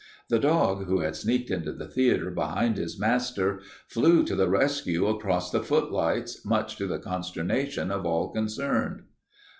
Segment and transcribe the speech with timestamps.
[0.29, 5.05] The dog, who had sneaked into the theater behind his master, flew to the rescue
[5.05, 9.03] across the footlights, much to the consternation of all concerned."